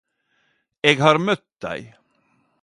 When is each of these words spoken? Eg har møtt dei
Eg 0.91 1.03
har 1.05 1.19
møtt 1.27 1.45
dei 1.67 1.77